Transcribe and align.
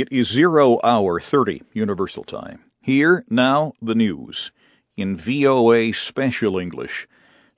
It 0.00 0.12
is 0.12 0.32
zero 0.32 0.78
hour 0.84 1.18
30 1.18 1.64
Universal 1.72 2.22
Time. 2.22 2.60
Here, 2.80 3.24
now, 3.28 3.72
the 3.82 3.96
news 3.96 4.52
in 4.96 5.16
VOA 5.16 5.92
Special 5.92 6.56
English. 6.56 7.08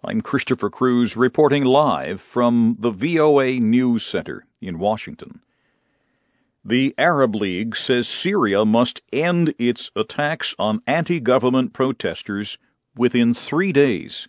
I'm 0.02 0.22
Christopher 0.22 0.70
Cruise 0.70 1.18
reporting 1.18 1.64
live 1.64 2.22
from 2.22 2.78
the 2.80 2.92
VOA 2.92 3.60
News 3.60 4.06
Center 4.06 4.46
in 4.58 4.78
Washington. 4.78 5.42
The 6.64 6.94
Arab 6.96 7.34
League 7.34 7.76
says 7.76 8.08
Syria 8.08 8.64
must 8.64 9.02
end 9.12 9.52
its 9.58 9.90
attacks 9.94 10.54
on 10.58 10.80
anti-government 10.86 11.74
protesters 11.74 12.56
within 12.96 13.34
three 13.34 13.74
days 13.74 14.28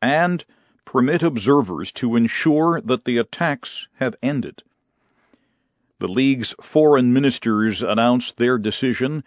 and 0.00 0.42
permit 0.86 1.22
observers 1.22 1.92
to 1.92 2.16
ensure 2.16 2.80
that 2.80 3.04
the 3.04 3.18
attacks 3.18 3.86
have 3.96 4.16
ended. 4.22 4.62
The 6.04 6.12
League's 6.12 6.54
foreign 6.60 7.14
ministers 7.14 7.80
announced 7.82 8.36
their 8.36 8.58
decision 8.58 9.24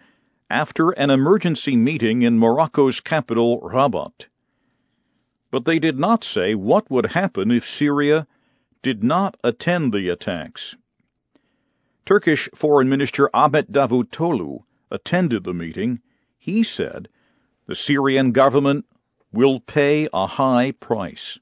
after 0.48 0.90
an 0.90 1.10
emergency 1.10 1.76
meeting 1.76 2.22
in 2.22 2.38
Morocco's 2.38 3.00
capital, 3.00 3.60
Rabat. 3.62 4.28
But 5.50 5.64
they 5.64 5.80
did 5.80 5.98
not 5.98 6.22
say 6.22 6.54
what 6.54 6.88
would 6.88 7.06
happen 7.06 7.50
if 7.50 7.66
Syria 7.66 8.28
did 8.80 9.02
not 9.02 9.36
attend 9.42 9.92
the 9.92 10.08
attacks. 10.08 10.76
Turkish 12.06 12.48
Foreign 12.54 12.88
Minister 12.88 13.28
Ahmet 13.34 13.72
Davutoglu 13.72 14.62
attended 14.88 15.42
the 15.42 15.54
meeting. 15.54 16.00
He 16.38 16.62
said 16.62 17.08
the 17.66 17.74
Syrian 17.74 18.30
government 18.30 18.86
will 19.32 19.58
pay 19.58 20.08
a 20.12 20.28
high 20.28 20.70
price. 20.70 21.40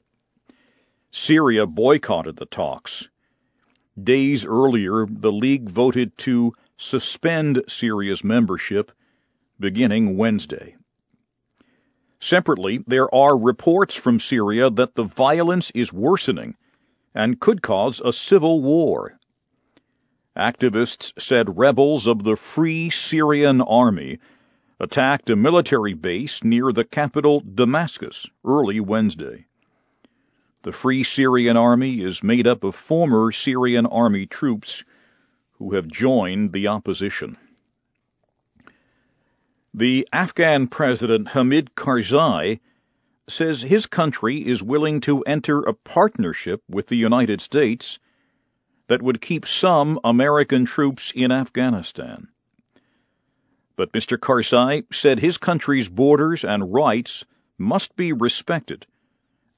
Syria 1.13 1.67
boycotted 1.67 2.37
the 2.37 2.47
talks. 2.47 3.11
Days 4.03 4.45
earlier, 4.45 5.07
the 5.09 5.33
League 5.33 5.71
voted 5.71 6.17
to 6.19 6.53
suspend 6.77 7.63
Syria's 7.67 8.23
membership 8.23 8.93
beginning 9.59 10.19
Wednesday. 10.19 10.77
Separately, 12.21 12.81
there 12.87 13.13
are 13.15 13.39
reports 13.39 13.97
from 13.97 14.21
Syria 14.21 14.69
that 14.71 14.95
the 14.95 15.05
violence 15.05 15.71
is 15.75 15.93
worsening 15.93 16.57
and 17.15 17.41
could 17.41 17.63
cause 17.63 18.03
a 18.05 18.13
civil 18.13 18.63
war. 18.63 19.19
Activists 20.37 21.13
said 21.19 21.57
rebels 21.57 22.07
of 22.07 22.23
the 22.23 22.37
Free 22.37 22.91
Syrian 22.91 23.63
Army 23.63 24.19
attacked 24.79 25.31
a 25.31 25.37
military 25.37 25.95
base 25.95 26.41
near 26.45 26.73
the 26.73 26.85
capital 26.85 27.41
Damascus 27.41 28.27
early 28.45 28.81
Wednesday. 28.81 29.47
The 30.67 30.73
Free 30.73 31.05
Syrian 31.05 31.57
Army 31.57 32.01
is 32.01 32.25
made 32.25 32.49
up 32.49 32.65
of 32.65 32.75
former 32.75 33.31
Syrian 33.31 33.87
army 33.87 34.27
troops 34.27 34.83
who 35.59 35.75
have 35.75 35.87
joined 35.87 36.51
the 36.51 36.67
opposition. 36.67 37.37
The 39.73 40.09
Afghan 40.13 40.67
President 40.67 41.29
Hamid 41.29 41.77
Karzai 41.77 42.59
says 43.29 43.63
his 43.63 43.87
country 43.87 44.39
is 44.45 44.61
willing 44.61 45.01
to 45.03 45.23
enter 45.23 45.61
a 45.61 45.73
partnership 45.73 46.65
with 46.69 46.89
the 46.89 46.97
United 46.97 47.41
States 47.41 48.01
that 48.89 49.03
would 49.03 49.21
keep 49.21 49.47
some 49.47 50.01
American 50.03 50.67
troops 50.67 51.13
in 51.15 51.31
Afghanistan. 51.31 52.27
But 53.77 53.93
Mr. 53.93 54.19
Karzai 54.19 54.83
said 54.93 55.21
his 55.21 55.39
country's 55.39 55.89
borders 55.89 56.45
and 56.45 56.75
rights 56.75 57.25
must 57.57 57.95
be 57.95 58.13
respected, 58.13 58.85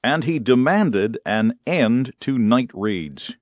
and 0.03 0.23
he 0.23 0.39
demanded 0.39 1.17
an 1.25 1.53
end 1.65 2.13
to 2.21 2.37
night 2.37 2.71
raids. 2.73 3.35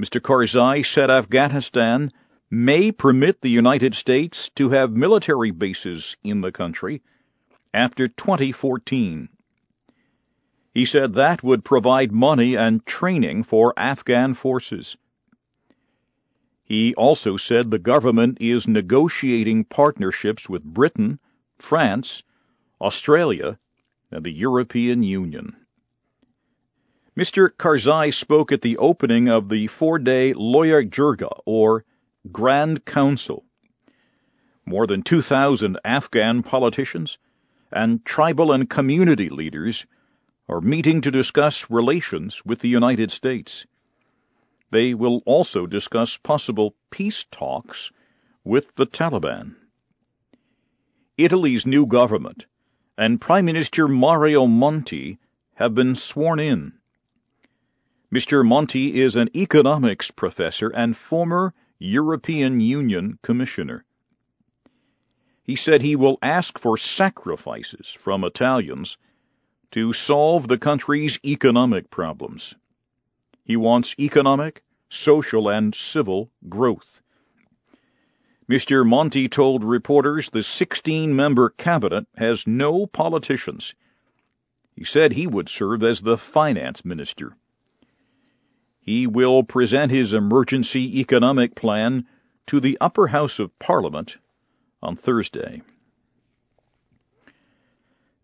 Mr. 0.00 0.20
Karzai 0.20 0.84
said 0.84 1.10
Afghanistan 1.10 2.10
may 2.50 2.90
permit 2.90 3.40
the 3.40 3.50
United 3.50 3.94
States 3.94 4.50
to 4.56 4.70
have 4.70 4.92
military 4.92 5.50
bases 5.50 6.16
in 6.22 6.40
the 6.40 6.52
country 6.52 7.02
after 7.72 8.08
2014. 8.08 9.28
He 10.72 10.86
said 10.86 11.14
that 11.14 11.42
would 11.42 11.64
provide 11.64 12.10
money 12.10 12.56
and 12.56 12.84
training 12.84 13.44
for 13.44 13.72
Afghan 13.78 14.34
forces. 14.34 14.96
He 16.64 16.94
also 16.94 17.36
said 17.36 17.70
the 17.70 17.78
government 17.78 18.38
is 18.40 18.66
negotiating 18.66 19.64
partnerships 19.64 20.48
with 20.48 20.64
Britain, 20.64 21.20
France, 21.58 22.22
Australia, 22.80 23.58
and 24.14 24.24
the 24.24 24.32
European 24.32 25.02
Union. 25.02 25.56
Mr. 27.18 27.50
Karzai 27.50 28.14
spoke 28.14 28.52
at 28.52 28.62
the 28.62 28.76
opening 28.78 29.28
of 29.28 29.48
the 29.48 29.66
four-day 29.66 30.32
Loya 30.34 30.88
Jirga, 30.88 31.40
or 31.44 31.84
Grand 32.32 32.84
Council. 32.84 33.44
More 34.64 34.86
than 34.86 35.02
2,000 35.02 35.78
Afghan 35.84 36.42
politicians 36.42 37.18
and 37.72 38.04
tribal 38.04 38.52
and 38.52 38.70
community 38.70 39.28
leaders 39.28 39.84
are 40.48 40.60
meeting 40.60 41.02
to 41.02 41.10
discuss 41.10 41.66
relations 41.68 42.40
with 42.44 42.60
the 42.60 42.68
United 42.68 43.10
States. 43.10 43.66
They 44.70 44.94
will 44.94 45.22
also 45.26 45.66
discuss 45.66 46.18
possible 46.22 46.74
peace 46.90 47.24
talks 47.30 47.90
with 48.44 48.64
the 48.76 48.86
Taliban. 48.86 49.56
Italy's 51.16 51.66
new 51.66 51.86
government 51.86 52.46
and 52.96 53.20
Prime 53.20 53.44
Minister 53.44 53.88
Mario 53.88 54.46
Monti 54.46 55.18
have 55.54 55.74
been 55.74 55.94
sworn 55.94 56.38
in. 56.38 56.72
Mr. 58.12 58.46
Monti 58.46 59.00
is 59.00 59.16
an 59.16 59.28
economics 59.34 60.10
professor 60.10 60.68
and 60.68 60.96
former 60.96 61.52
European 61.78 62.60
Union 62.60 63.18
commissioner. 63.22 63.84
He 65.42 65.56
said 65.56 65.82
he 65.82 65.96
will 65.96 66.18
ask 66.22 66.58
for 66.58 66.78
sacrifices 66.78 67.96
from 67.98 68.24
Italians 68.24 68.96
to 69.72 69.92
solve 69.92 70.46
the 70.46 70.58
country's 70.58 71.18
economic 71.24 71.90
problems. 71.90 72.54
He 73.44 73.56
wants 73.56 73.94
economic, 73.98 74.62
social, 74.88 75.48
and 75.48 75.74
civil 75.74 76.30
growth. 76.48 77.00
Mr. 78.48 78.86
Monti 78.86 79.28
told 79.28 79.64
reporters 79.64 80.28
the 80.30 80.42
16 80.42 81.16
member 81.16 81.48
cabinet 81.48 82.06
has 82.16 82.46
no 82.46 82.86
politicians. 82.86 83.74
He 84.76 84.84
said 84.84 85.12
he 85.12 85.26
would 85.26 85.48
serve 85.48 85.82
as 85.82 86.00
the 86.00 86.18
finance 86.18 86.84
minister. 86.84 87.36
He 88.80 89.06
will 89.06 89.44
present 89.44 89.90
his 89.90 90.12
emergency 90.12 91.00
economic 91.00 91.54
plan 91.54 92.06
to 92.48 92.60
the 92.60 92.76
upper 92.80 93.06
house 93.06 93.38
of 93.38 93.58
parliament 93.58 94.16
on 94.82 94.96
Thursday. 94.96 95.62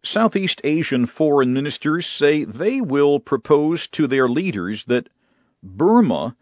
Southeast 0.03 0.61
Asian 0.65 1.07
foreign 1.07 1.55
ministers 1.55 2.07
say 2.07 2.45
they 2.45 2.81
will 2.83 3.21
propose 3.21 3.87
to 3.89 4.07
their 4.07 4.29
leaders 4.29 4.85
that 4.87 5.09
Burma 5.63 6.37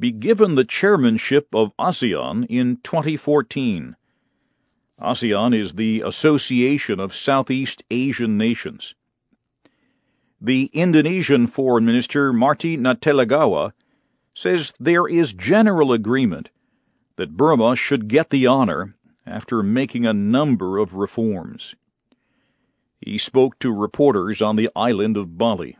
be 0.00 0.12
given 0.12 0.54
the 0.54 0.64
chairmanship 0.64 1.48
of 1.54 1.72
ASEAN 1.78 2.46
in 2.48 2.78
2014. 2.84 3.96
ASEAN 5.00 5.54
is 5.54 5.74
the 5.74 6.02
Association 6.02 7.00
of 7.00 7.14
Southeast 7.14 7.82
Asian 7.90 8.38
Nations. 8.38 8.94
The 10.40 10.70
Indonesian 10.72 11.48
Foreign 11.48 11.84
Minister 11.84 12.32
Marty 12.32 12.76
Natalegawa 12.76 13.72
says 14.34 14.72
there 14.78 15.08
is 15.08 15.32
general 15.32 15.92
agreement 15.92 16.48
that 17.16 17.36
Burma 17.36 17.74
should 17.74 18.06
get 18.06 18.30
the 18.30 18.46
honor 18.46 18.94
after 19.26 19.62
making 19.62 20.06
a 20.06 20.12
number 20.12 20.78
of 20.78 20.94
reforms. 20.94 21.74
He 23.00 23.18
spoke 23.18 23.58
to 23.60 23.72
reporters 23.72 24.40
on 24.42 24.56
the 24.56 24.70
island 24.76 25.16
of 25.16 25.36
Bali. 25.36 25.76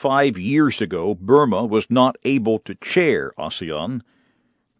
Five 0.00 0.38
years 0.38 0.80
ago, 0.80 1.14
Burma 1.14 1.64
was 1.64 1.86
not 1.88 2.16
able 2.24 2.58
to 2.60 2.74
chair 2.74 3.32
ASEAN 3.38 4.02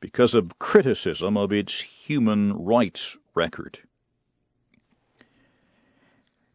because 0.01 0.35
of 0.35 0.59
criticism 0.59 1.37
of 1.37 1.53
its 1.53 1.81
human 1.81 2.53
rights 2.53 3.17
record. 3.35 3.79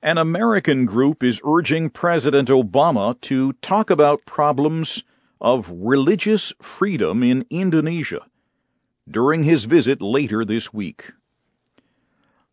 An 0.03 0.17
American 0.17 0.85
group 0.85 1.23
is 1.23 1.41
urging 1.43 1.89
President 1.89 2.49
Obama 2.49 3.19
to 3.21 3.53
talk 3.53 3.89
about 3.89 4.25
problems 4.25 5.03
of 5.39 5.71
religious 5.71 6.51
freedom 6.61 7.23
in 7.23 7.45
Indonesia 7.49 8.25
during 9.09 9.43
his 9.43 9.65
visit 9.65 10.01
later 10.01 10.43
this 10.43 10.71
week. 10.73 11.05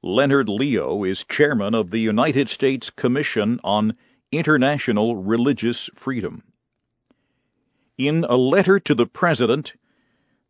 Leonard 0.02 0.48
Leo 0.48 1.02
is 1.02 1.24
chairman 1.28 1.74
of 1.74 1.90
the 1.90 2.00
United 2.00 2.48
States 2.48 2.90
Commission 2.90 3.58
on 3.64 3.96
International 4.38 5.16
Religious 5.16 5.88
Freedom. 5.94 6.42
In 7.96 8.24
a 8.24 8.36
letter 8.36 8.78
to 8.80 8.94
the 8.94 9.06
President, 9.06 9.72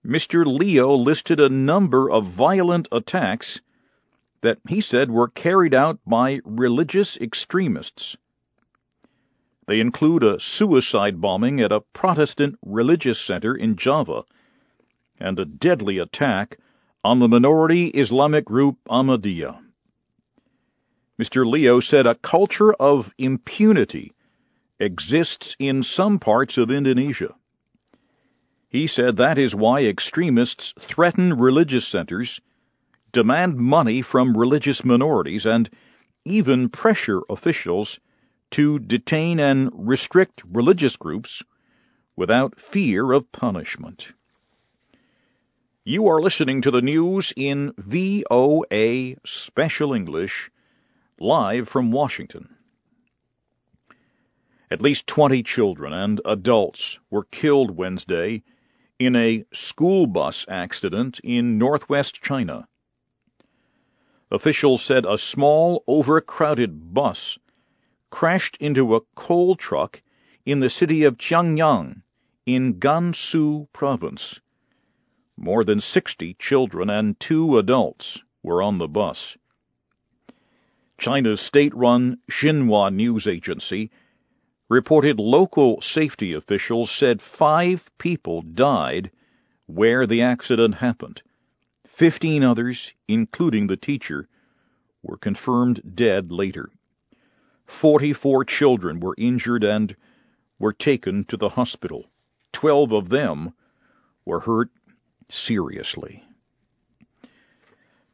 Mr. 0.05 0.45
Leo 0.45 0.95
listed 0.95 1.39
a 1.39 1.49
number 1.49 2.11
of 2.11 2.27
violent 2.27 2.89
attacks 2.91 3.61
that 4.43 4.59
he 4.69 4.81
said 4.81 5.11
were 5.11 5.29
carried 5.29 5.75
out 5.75 5.99
by 6.07 6.41
religious 6.45 7.17
extremists. 7.19 8.17
They 9.67 9.81
include 9.81 10.23
a 10.23 10.41
suicide 10.41 11.21
bombing 11.21 11.61
at 11.61 11.73
a 11.73 11.81
Protestant 11.93 12.57
religious 12.65 13.21
center 13.21 13.55
in 13.55 13.77
Java 13.77 14.25
and 15.19 15.39
a 15.39 15.45
deadly 15.45 15.99
attack 15.99 16.59
on 17.03 17.19
the 17.21 17.29
minority 17.29 17.87
Islamic 17.89 18.45
group 18.45 18.79
Ahmadiyya. 18.89 19.66
Mr. 21.19 21.47
Leo 21.47 21.81
said 21.81 22.07
a 22.07 22.15
culture 22.15 22.73
of 22.75 23.13
impunity 23.19 24.13
exists 24.79 25.57
in 25.59 25.83
some 25.83 26.19
parts 26.19 26.59
of 26.59 26.71
Indonesia. 26.71 27.35
He 28.69 28.87
said 28.87 29.17
that 29.17 29.39
is 29.39 29.55
why 29.55 29.85
extremists 29.85 30.75
threaten 30.79 31.33
religious 31.39 31.87
centers, 31.87 32.41
demand 33.13 33.57
money 33.57 34.03
from 34.03 34.37
religious 34.37 34.85
minorities, 34.85 35.47
and 35.47 35.71
even 36.25 36.69
pressure 36.69 37.23
officials 37.31 37.99
to 38.51 38.79
detain 38.79 39.41
and 39.41 39.71
restrict 39.73 40.43
religious 40.45 40.97
groups 40.97 41.43
without 42.17 42.61
fear 42.61 43.13
of 43.13 43.31
punishment. 43.33 44.09
You 45.85 46.09
are 46.09 46.21
listening 46.21 46.63
to 46.63 46.71
the 46.71 46.83
news 46.83 47.33
in 47.37 47.73
VOA 47.79 49.17
Special 49.25 49.95
English, 49.95 50.51
live 51.19 51.69
from 51.69 51.93
Washington. 51.93 52.55
At 54.71 54.83
least 54.83 55.07
20 55.07 55.43
children 55.43 55.93
and 55.93 56.21
adults 56.25 56.99
were 57.11 57.25
killed 57.25 57.77
Wednesday 57.77 58.43
in 58.99 59.17
a 59.17 59.45
school 59.53 60.07
bus 60.07 60.45
accident 60.49 61.21
in 61.23 61.59
northwest 61.59 62.21
China. 62.23 62.69
Officials 64.31 64.83
said 64.83 65.07
a 65.07 65.19
small, 65.19 65.85
overcrowded 65.87 66.93
bus 66.93 67.39
crashed 68.11 68.57
into 68.59 68.95
a 68.95 69.01
coal 69.15 69.57
truck 69.57 70.03
in 70.45 70.61
the 70.61 70.71
city 70.71 71.05
of 71.05 71.17
Qingyang 71.17 72.03
in 72.45 72.81
Gansu 72.81 73.69
province. 73.73 74.41
More 75.37 75.65
than 75.65 75.81
60 75.81 76.35
children 76.39 76.91
and 76.91 77.19
two 77.21 77.59
adults 77.59 78.21
were 78.43 78.63
on 78.63 78.79
the 78.79 78.89
bus. 78.89 79.37
China's 80.99 81.41
state-run 81.41 82.19
Xinhua 82.31 82.93
news 82.93 83.27
agency 83.27 83.91
reported 84.69 85.21
local 85.21 85.81
safety 85.81 86.33
officials 86.33 86.91
said 86.91 87.21
five 87.21 87.89
people 87.99 88.43
died 88.43 89.11
where 89.67 90.07
the 90.07 90.23
accident 90.23 90.77
happened. 90.77 91.23
Fifteen 91.87 92.43
others, 92.43 92.93
including 93.09 93.67
the 93.67 93.77
teacher, 93.77 94.29
were 95.03 95.17
confirmed 95.17 95.81
dead 95.95 96.33
later. 96.33 96.71
Forty-four 97.67 98.45
children 98.45 99.01
were 99.01 99.15
injured 99.19 99.65
and 99.65 99.95
were 100.59 100.73
taken 100.73 101.25
to 101.25 101.37
the 101.37 101.51
hospital. 101.51 102.07
Twelve 102.53 102.93
of 102.93 103.09
them 103.09 103.53
were 104.25 104.41
hurt 104.41 104.71
seriously. 105.29 106.23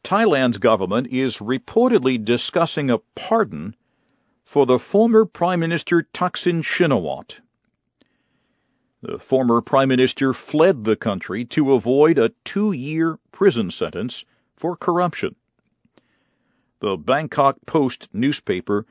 Thailand's 0.05 0.59
government 0.59 1.07
is 1.07 1.39
reportedly 1.39 2.23
discussing 2.23 2.91
a 2.91 2.99
pardon 3.15 3.77
for 4.45 4.67
the 4.67 4.79
former 4.79 5.25
Prime 5.25 5.61
Minister 5.61 6.07
Thaksin 6.13 6.63
Shinawatra. 6.63 7.41
The 9.01 9.19
former 9.19 9.61
Prime 9.61 9.89
Minister 9.89 10.33
fled 10.33 10.85
the 10.85 10.97
country 10.97 11.45
to 11.47 11.73
avoid 11.73 12.19
a 12.19 12.33
two-year 12.45 13.19
prison 13.31 13.71
sentence 13.71 14.25
for 14.57 14.77
corruption. 14.77 15.37
The 16.81 16.97
Bangkok 16.97 17.57
Post 17.65 18.09
newspaper 18.13 18.87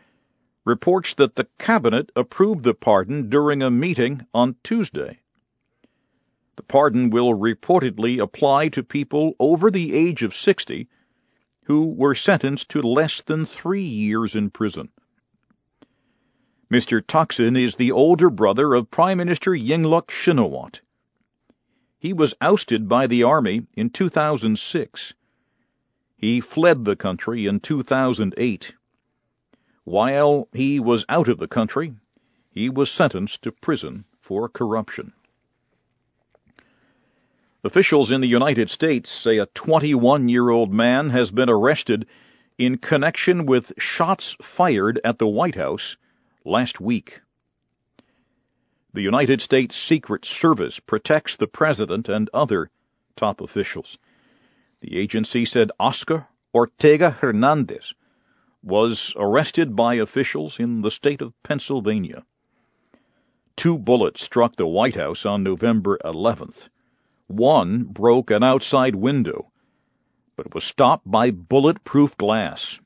reports 0.63 1.13
that 1.15 1.35
the 1.35 1.47
cabinet 1.59 2.09
approved 2.15 2.63
the 2.63 2.73
pardon 2.73 3.29
during 3.29 3.61
a 3.61 3.69
meeting 3.69 4.25
on 4.33 4.55
Tuesday. 4.63 5.19
The 6.55 6.63
pardon 6.63 7.09
will 7.09 7.33
reportedly 7.33 8.21
apply 8.21 8.69
to 8.69 8.83
people 8.83 9.33
over 9.39 9.69
the 9.69 9.93
age 9.93 10.23
of 10.23 10.33
60 10.33 10.87
who 11.65 11.85
were 11.85 12.15
sentenced 12.15 12.69
to 12.69 12.81
less 12.81 13.21
than 13.25 13.45
three 13.45 13.83
years 13.83 14.35
in 14.35 14.49
prison. 14.49 14.89
Mr. 16.71 17.05
Thaksin 17.05 17.61
is 17.61 17.75
the 17.75 17.91
older 17.91 18.29
brother 18.29 18.73
of 18.73 18.89
Prime 18.89 19.17
Minister 19.17 19.51
Yingluck 19.51 20.09
Shinawatra. 20.09 20.79
He 21.99 22.13
was 22.13 22.33
ousted 22.41 22.89
by 22.89 23.07
the 23.07 23.23
army 23.23 23.67
in 23.75 23.89
2006. 23.89 25.13
He 26.15 26.41
fled 26.41 26.85
the 26.85 26.95
country 26.95 27.45
in 27.45 27.59
2008. 27.59 28.73
While 29.83 30.47
he 30.53 30.79
was 30.79 31.05
out 31.09 31.27
of 31.27 31.39
the 31.39 31.47
country, 31.47 31.93
he 32.49 32.69
was 32.69 32.89
sentenced 32.89 33.41
to 33.43 33.51
prison 33.51 34.05
for 34.19 34.47
corruption. 34.47 35.13
Officials 37.63 38.11
in 38.11 38.21
the 38.21 38.27
United 38.27 38.71
States 38.71 39.11
say 39.11 39.37
a 39.37 39.45
21-year-old 39.45 40.73
man 40.73 41.11
has 41.11 41.29
been 41.29 41.49
arrested 41.49 42.07
in 42.57 42.79
connection 42.79 43.45
with 43.45 43.71
shots 43.77 44.35
fired 44.41 44.99
at 45.05 45.19
the 45.19 45.27
White 45.27 45.53
House 45.53 45.95
last 46.43 46.81
week. 46.81 47.21
The 48.93 49.03
United 49.03 49.41
States 49.41 49.75
Secret 49.75 50.25
Service 50.25 50.79
protects 50.79 51.37
the 51.37 51.45
president 51.45 52.09
and 52.09 52.31
other 52.33 52.71
top 53.15 53.41
officials. 53.41 53.99
The 54.81 54.97
agency 54.97 55.45
said 55.45 55.69
Oscar 55.79 56.27
Ortega 56.55 57.11
Hernandez 57.11 57.93
was 58.63 59.13
arrested 59.15 59.75
by 59.75 59.95
officials 59.95 60.59
in 60.59 60.81
the 60.81 60.89
state 60.89 61.21
of 61.21 61.33
Pennsylvania. 61.43 62.23
Two 63.55 63.77
bullets 63.77 64.23
struck 64.23 64.55
the 64.55 64.65
White 64.65 64.95
House 64.95 65.27
on 65.27 65.43
November 65.43 65.99
11th. 66.03 66.69
One 67.31 67.85
broke 67.85 68.29
an 68.29 68.43
outside 68.43 68.93
window, 68.93 69.51
but 70.35 70.53
was 70.53 70.65
stopped 70.65 71.09
by 71.09 71.31
bulletproof 71.31 72.17
glass. 72.17 72.77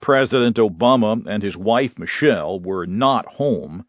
President 0.00 0.56
Obama 0.56 1.26
and 1.26 1.42
his 1.42 1.56
wife 1.56 1.98
Michelle 1.98 2.60
were 2.60 2.86
not 2.86 3.26
home 3.26 3.86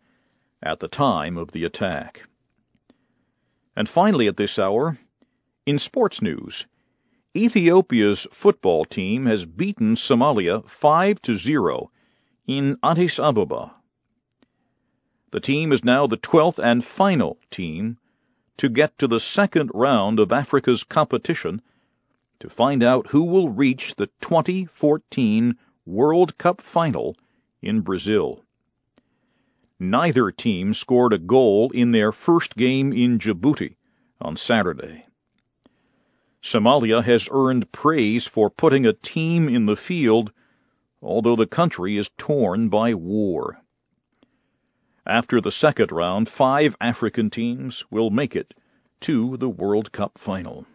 at 0.63 0.80
the 0.80 0.88
time 0.88 1.38
of 1.38 1.51
the 1.51 1.63
attack. 1.63 2.21
And 3.75 3.88
finally, 3.88 4.27
at 4.27 4.38
this 4.38 4.57
hour, 4.57 4.97
in 5.68 5.77
sports 5.77 6.24
news, 6.24 6.65
Ethiopia's 7.36 8.25
football 8.31 8.83
team 8.83 9.27
has 9.27 9.45
beaten 9.45 9.95
Somalia 9.95 10.68
5 10.68 11.21
to 11.21 11.36
0 11.36 11.92
in 12.47 12.77
Addis 12.81 13.19
Ababa. 13.19 13.75
The 15.31 15.39
team 15.39 15.71
is 15.71 15.83
now 15.83 16.07
the 16.07 16.18
12th 16.18 16.57
and 16.57 16.83
final 16.83 17.38
team 17.51 18.00
to 18.57 18.69
get 18.69 18.98
to 18.98 19.07
the 19.07 19.19
second 19.19 19.72
round 19.74 20.19
of 20.19 20.31
Africa's 20.31 20.84
competition 20.84 21.62
to 22.40 22.50
find 22.50 22.83
out 22.83 23.07
who 23.07 23.24
will 23.24 23.50
reach 23.50 23.95
the 23.95 24.07
2014 24.21 25.56
World 25.85 26.38
Cup 26.38 26.62
final 26.62 27.16
in 27.62 27.81
Brazil. 27.81 28.44
Neither 29.80 30.31
team 30.31 30.74
scored 30.74 31.14
a 31.14 31.18
goal 31.18 31.71
in 31.71 31.92
their 31.92 32.12
first 32.12 32.56
game 32.56 32.94
in 32.94 33.19
Djibouti 33.19 33.76
on 34.21 34.38
Saturday. 34.38 35.06
Somalia 36.42 37.04
has 37.04 37.28
earned 37.31 37.71
praise 37.71 38.28
for 38.28 38.50
putting 38.50 38.85
a 38.85 38.94
team 38.94 39.50
in 39.50 39.66
the 39.66 39.76
field, 39.76 40.31
although 41.02 41.35
the 41.35 41.47
country 41.47 41.97
is 41.97 42.09
torn 42.18 42.69
by 42.69 42.94
war. 42.94 43.59
After 45.07 45.40
the 45.40 45.52
second 45.52 45.92
round, 45.92 46.28
five 46.28 46.76
African 46.81 47.30
teams 47.30 47.83
will 47.92 48.09
make 48.09 48.35
it 48.35 48.56
to 49.02 49.38
the 49.38 49.50
World 49.50 49.92
Cup 49.92 50.18
final. 50.18 50.66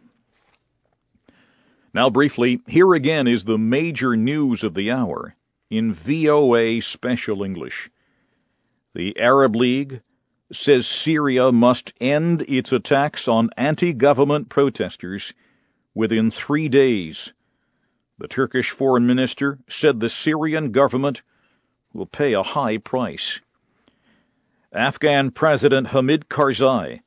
Now, 1.93 2.11
briefly, 2.11 2.61
here 2.69 2.95
again 2.95 3.27
is 3.27 3.45
the 3.45 3.59
major 3.59 4.17
news 4.17 4.63
of 4.63 4.75
the 4.75 4.93
hour 4.93 5.35
in 5.69 5.93
VOA 5.93 6.81
Special 6.81 7.43
English. 7.43 7.91
The 8.95 9.19
Arab 9.19 9.57
League 9.57 10.01
says 10.53 10.87
Syria 10.87 11.51
must 11.51 11.93
end 12.01 12.43
its 12.43 12.71
attacks 12.71 13.27
on 13.27 13.51
anti-government 13.57 14.49
protesters 14.49 15.33
within 15.95 16.31
three 16.31 16.69
days. 16.69 17.33
The 18.19 18.29
Turkish 18.29 18.71
foreign 18.71 19.07
minister 19.07 19.59
said 19.69 19.99
the 19.99 20.11
Syrian 20.11 20.71
government 20.71 21.23
will 21.93 22.07
pay 22.07 22.35
a 22.35 22.43
high 22.43 22.79
price. 22.79 23.41
Afghan 24.73 25.33
President 25.33 25.89
Hamid 25.89 26.29
Karzai 26.29 27.01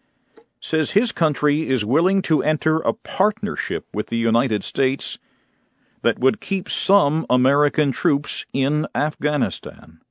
says 0.59 0.91
his 0.91 1.13
country 1.13 1.69
is 1.69 1.85
willing 1.85 2.21
to 2.23 2.43
enter 2.43 2.79
a 2.79 2.91
partnership 2.91 3.85
with 3.93 4.07
the 4.07 4.17
United 4.17 4.65
States 4.65 5.17
that 6.01 6.19
would 6.19 6.41
keep 6.41 6.67
some 6.69 7.25
American 7.29 7.93
troops 7.93 8.45
in 8.51 8.85
Afghanistan. 8.93 10.01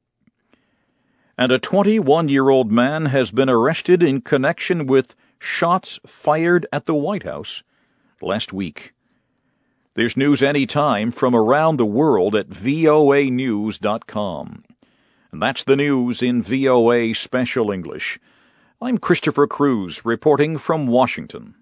And 1.36 1.52
a 1.52 1.58
21-year-old 1.58 2.72
man 2.72 3.04
has 3.06 3.30
been 3.30 3.50
arrested 3.50 4.02
in 4.02 4.22
connection 4.22 4.86
with 4.86 5.14
shots 5.38 6.00
fired 6.06 6.66
at 6.72 6.86
the 6.86 6.94
White 6.94 7.24
House 7.24 7.62
last 8.22 8.54
week. 8.54 8.94
There's 9.94 10.16
news 10.16 10.42
anytime 10.42 11.12
from 11.12 11.34
around 11.34 11.76
the 11.76 11.84
world 11.84 12.34
at 12.34 12.48
voanews.com. 12.48 12.94
And 15.32 15.40
that's 15.40 15.64
the 15.64 15.76
news 15.76 16.20
in 16.20 16.42
VOA 16.42 17.14
Special 17.14 17.70
English. 17.70 18.20
I'm 18.82 18.98
Christopher 18.98 19.46
Cruise 19.46 20.04
reporting 20.04 20.58
from 20.58 20.86
Washington. 20.86 21.54